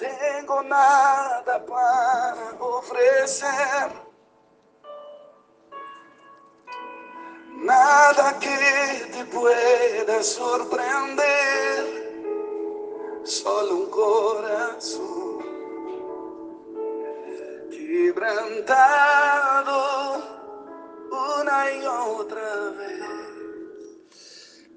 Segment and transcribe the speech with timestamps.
[0.00, 3.90] tengo nada para ofrecer.
[7.62, 12.00] Nada que te pueda sorprender.
[13.24, 15.44] Solo un corazón
[17.70, 19.76] quebrantado
[21.10, 23.04] una y otra vez.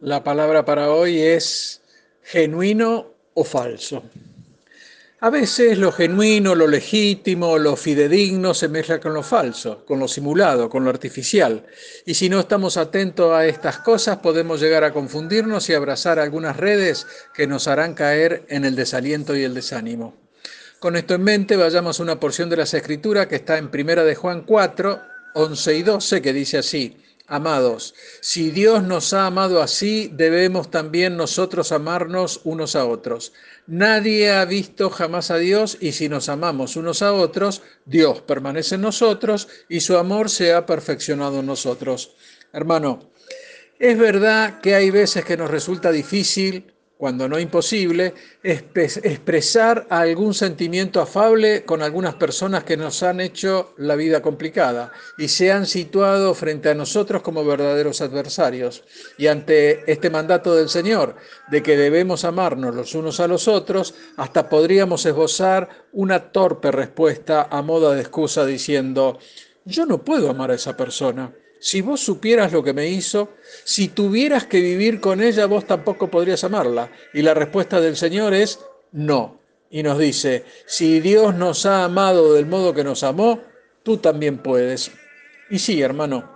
[0.00, 1.80] La palabra para hoy es
[2.22, 4.02] genuino o falso.
[5.20, 10.08] A veces lo genuino, lo legítimo, lo fidedigno se mezcla con lo falso, con lo
[10.08, 11.64] simulado, con lo artificial.
[12.04, 16.58] Y si no estamos atentos a estas cosas, podemos llegar a confundirnos y abrazar algunas
[16.58, 20.14] redes que nos harán caer en el desaliento y el desánimo.
[20.80, 24.04] Con esto en mente, vayamos a una porción de las Escrituras que está en Primera
[24.04, 25.00] de Juan 4,
[25.32, 26.94] 11 y 12, que dice así.
[27.28, 33.32] Amados, si Dios nos ha amado así, debemos también nosotros amarnos unos a otros.
[33.66, 38.76] Nadie ha visto jamás a Dios y si nos amamos unos a otros, Dios permanece
[38.76, 42.14] en nosotros y su amor se ha perfeccionado en nosotros.
[42.52, 43.10] Hermano,
[43.80, 51.00] es verdad que hay veces que nos resulta difícil cuando no imposible, expresar algún sentimiento
[51.00, 56.34] afable con algunas personas que nos han hecho la vida complicada y se han situado
[56.34, 58.82] frente a nosotros como verdaderos adversarios.
[59.18, 61.16] Y ante este mandato del Señor
[61.50, 67.48] de que debemos amarnos los unos a los otros, hasta podríamos esbozar una torpe respuesta
[67.50, 69.18] a modo de excusa diciendo,
[69.66, 73.30] yo no puedo amar a esa persona si vos supieras lo que me hizo,
[73.64, 76.90] si tuvieras que vivir con ella, vos tampoco podrías amarla.
[77.14, 78.60] Y la respuesta del Señor es
[78.92, 79.40] no.
[79.70, 83.40] Y nos dice, si Dios nos ha amado del modo que nos amó,
[83.82, 84.90] tú también puedes.
[85.50, 86.35] Y sí, hermano,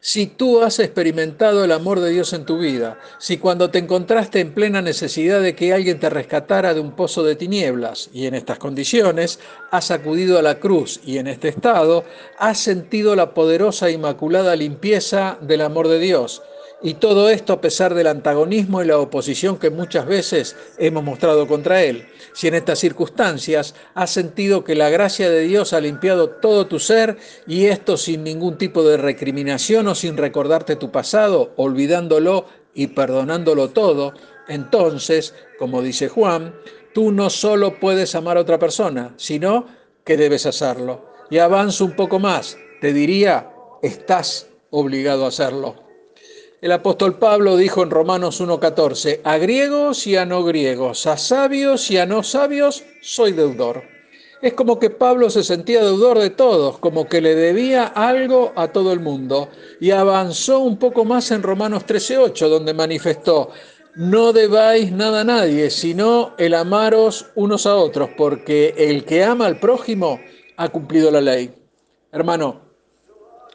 [0.00, 4.40] si tú has experimentado el amor de Dios en tu vida, si cuando te encontraste
[4.40, 8.34] en plena necesidad de que alguien te rescatara de un pozo de tinieblas y en
[8.34, 12.04] estas condiciones has acudido a la cruz y en este estado
[12.38, 16.42] has sentido la poderosa e inmaculada limpieza del amor de Dios,
[16.80, 21.46] y todo esto a pesar del antagonismo y la oposición que muchas veces hemos mostrado
[21.48, 22.06] contra Él.
[22.32, 26.78] Si en estas circunstancias has sentido que la gracia de Dios ha limpiado todo tu
[26.78, 27.16] ser
[27.46, 33.70] y esto sin ningún tipo de recriminación o sin recordarte tu pasado, olvidándolo y perdonándolo
[33.70, 34.12] todo,
[34.46, 36.54] entonces, como dice Juan,
[36.94, 39.66] tú no solo puedes amar a otra persona, sino
[40.04, 41.06] que debes hacerlo.
[41.28, 43.50] Y avanzo un poco más, te diría,
[43.82, 45.87] estás obligado a hacerlo.
[46.60, 51.88] El apóstol Pablo dijo en Romanos 1.14, a griegos y a no griegos, a sabios
[51.92, 53.84] y a no sabios, soy deudor.
[54.42, 58.72] Es como que Pablo se sentía deudor de todos, como que le debía algo a
[58.72, 59.50] todo el mundo.
[59.80, 63.50] Y avanzó un poco más en Romanos 13.8, donde manifestó,
[63.94, 69.46] no debáis nada a nadie, sino el amaros unos a otros, porque el que ama
[69.46, 70.18] al prójimo
[70.56, 71.54] ha cumplido la ley.
[72.10, 72.62] Hermano,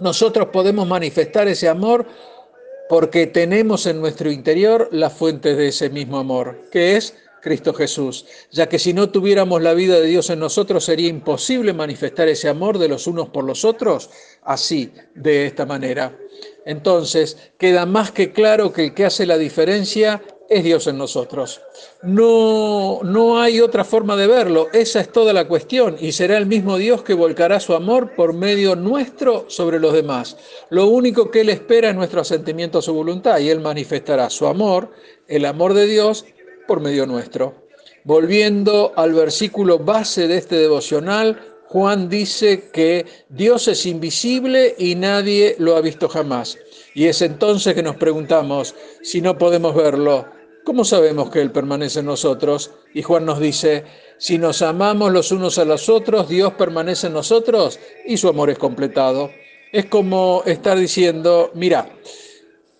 [0.00, 2.06] nosotros podemos manifestar ese amor
[2.88, 8.26] porque tenemos en nuestro interior la fuente de ese mismo amor, que es Cristo Jesús,
[8.50, 12.48] ya que si no tuviéramos la vida de Dios en nosotros sería imposible manifestar ese
[12.48, 14.10] amor de los unos por los otros
[14.42, 16.16] así, de esta manera.
[16.64, 21.60] Entonces, queda más que claro que el que hace la diferencia es Dios en nosotros.
[22.02, 26.46] No, no hay otra forma de verlo, esa es toda la cuestión y será el
[26.46, 30.36] mismo Dios que volcará su amor por medio nuestro sobre los demás.
[30.70, 34.46] Lo único que Él espera es nuestro asentimiento a su voluntad y Él manifestará su
[34.46, 34.90] amor,
[35.28, 36.24] el amor de Dios,
[36.66, 37.66] por medio nuestro.
[38.04, 45.56] Volviendo al versículo base de este devocional, Juan dice que Dios es invisible y nadie
[45.58, 46.56] lo ha visto jamás.
[46.94, 50.26] Y es entonces que nos preguntamos, si no podemos verlo,
[50.66, 52.72] ¿cómo sabemos que Él permanece en nosotros?
[52.92, 53.84] Y Juan nos dice,
[54.18, 58.50] si nos amamos los unos a los otros, Dios permanece en nosotros y su amor
[58.50, 59.30] es completado.
[59.72, 61.88] Es como estar diciendo, mira,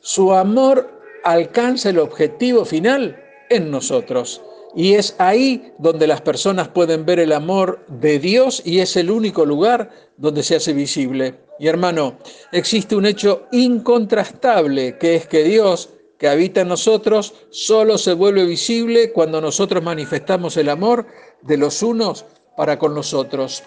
[0.01, 4.43] su amor alcanza el objetivo final en nosotros.
[4.75, 9.13] Y es ahí donde las personas pueden ver el amor de Dios y es el
[9.13, 11.37] único lugar donde se hace visible.
[11.61, 12.19] Y hermano,
[12.51, 18.45] existe un hecho incontrastable, que es que Dios, que habita en nosotros, solo se vuelve
[18.45, 21.07] visible cuando nosotros manifestamos el amor
[21.43, 22.25] de los unos
[22.57, 23.63] para con los otros.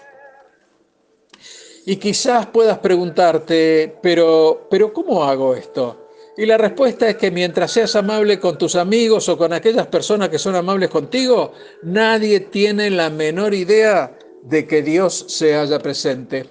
[1.86, 6.08] Y quizás puedas preguntarte, pero, pero ¿cómo hago esto?
[6.36, 10.28] Y la respuesta es que mientras seas amable con tus amigos o con aquellas personas
[10.28, 11.52] que son amables contigo,
[11.82, 16.46] nadie tiene la menor idea de que Dios se haya presente.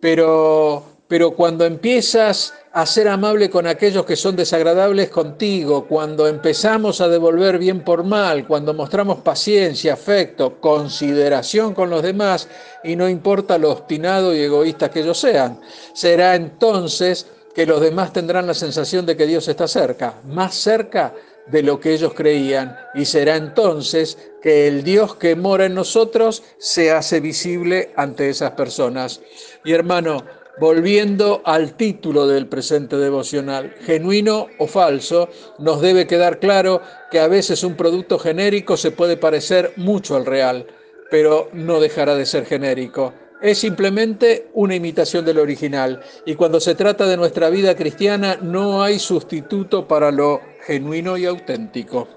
[0.00, 7.00] Pero, pero cuando empiezas a ser amable con aquellos que son desagradables contigo, cuando empezamos
[7.00, 12.48] a devolver bien por mal, cuando mostramos paciencia, afecto, consideración con los demás,
[12.82, 15.60] y no importa lo obstinado y egoístas que ellos sean,
[15.94, 21.14] será entonces que los demás tendrán la sensación de que Dios está cerca, más cerca
[21.46, 26.42] de lo que ellos creían, y será entonces que el Dios que mora en nosotros
[26.58, 29.20] se hace visible ante esas personas.
[29.64, 30.24] Y hermano,
[30.58, 36.80] volviendo al título del presente devocional, genuino o falso, nos debe quedar claro
[37.10, 40.66] que a veces un producto genérico se puede parecer mucho al real,
[41.10, 43.12] pero no dejará de ser genérico.
[43.42, 48.82] Es simplemente una imitación del original y cuando se trata de nuestra vida cristiana no
[48.82, 52.08] hay sustituto para lo genuino y auténtico.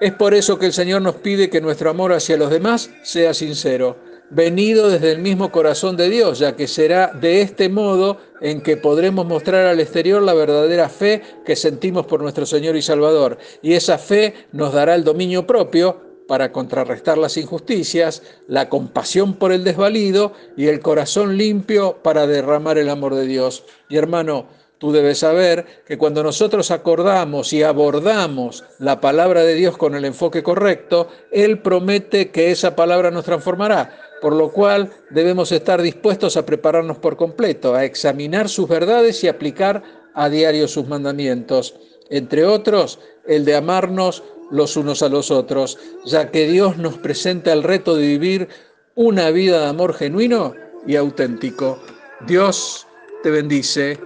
[0.00, 3.32] Es por eso que el Señor nos pide que nuestro amor hacia los demás sea
[3.32, 3.96] sincero
[4.30, 8.76] venido desde el mismo corazón de Dios, ya que será de este modo en que
[8.76, 13.38] podremos mostrar al exterior la verdadera fe que sentimos por nuestro Señor y Salvador.
[13.62, 19.52] Y esa fe nos dará el dominio propio para contrarrestar las injusticias, la compasión por
[19.52, 23.64] el desvalido y el corazón limpio para derramar el amor de Dios.
[23.88, 24.46] Y hermano,
[24.78, 30.04] Tú debes saber que cuando nosotros acordamos y abordamos la palabra de Dios con el
[30.04, 36.36] enfoque correcto, Él promete que esa palabra nos transformará por lo cual debemos estar dispuestos
[36.36, 39.82] a prepararnos por completo, a examinar sus verdades y aplicar
[40.14, 41.74] a diario sus mandamientos,
[42.10, 47.52] entre otros el de amarnos los unos a los otros, ya que Dios nos presenta
[47.52, 48.48] el reto de vivir
[48.94, 50.54] una vida de amor genuino
[50.86, 51.80] y auténtico.
[52.26, 52.86] Dios
[53.22, 53.98] te bendice.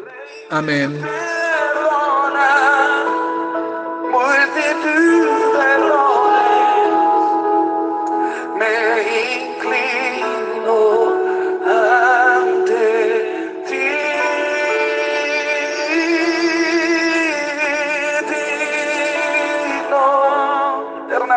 [0.50, 0.99] Amén.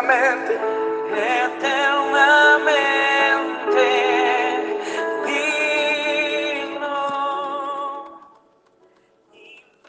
[0.02, 0.58] eternamente.
[1.14, 2.41] eternamente.